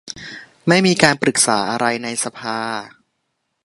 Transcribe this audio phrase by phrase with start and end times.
[0.67, 2.57] ไม่มีการปรึกษาอะไรในสภา